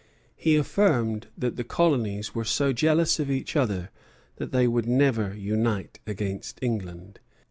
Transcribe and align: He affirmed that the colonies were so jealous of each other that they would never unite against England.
He 0.35 0.55
affirmed 0.55 1.27
that 1.37 1.57
the 1.57 1.63
colonies 1.63 2.33
were 2.33 2.43
so 2.43 2.73
jealous 2.73 3.19
of 3.19 3.29
each 3.29 3.55
other 3.55 3.91
that 4.37 4.51
they 4.51 4.67
would 4.67 4.87
never 4.87 5.35
unite 5.35 5.99
against 6.07 6.57
England. 6.63 7.19